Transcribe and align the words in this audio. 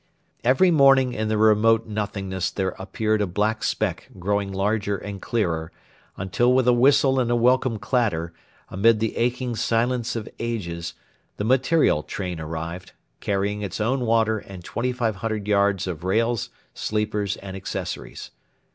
Every 0.43 0.71
morning 0.71 1.13
in 1.13 1.27
the 1.27 1.37
remote 1.37 1.85
nothingness 1.85 2.49
there 2.49 2.73
appeared 2.79 3.21
a 3.21 3.27
black 3.27 3.63
speck 3.63 4.09
growing 4.17 4.51
larger 4.51 4.97
and 4.97 5.21
clearer, 5.21 5.71
until 6.17 6.51
with 6.53 6.67
a 6.67 6.73
whistle 6.73 7.19
and 7.19 7.29
a 7.29 7.35
welcome 7.35 7.77
clatter, 7.77 8.33
amid 8.69 8.99
the 8.99 9.15
aching 9.15 9.55
silence 9.55 10.15
of 10.15 10.27
ages, 10.39 10.95
the 11.37 11.43
'material' 11.43 12.01
train 12.01 12.39
arrived, 12.39 12.93
carrying 13.19 13.61
its 13.61 13.79
own 13.79 14.03
water 14.07 14.39
and 14.39 14.63
2,500 14.65 15.47
yards 15.47 15.85
of 15.85 16.03
rails, 16.03 16.49
sleepers, 16.73 17.37
and 17.37 17.55
accessories. 17.55 18.31